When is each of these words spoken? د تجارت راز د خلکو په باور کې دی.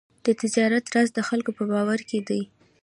د 0.25 0.27
تجارت 0.41 0.85
راز 0.93 1.09
د 1.13 1.19
خلکو 1.29 1.51
په 1.57 1.63
باور 1.71 1.99
کې 2.09 2.19
دی. 2.27 2.41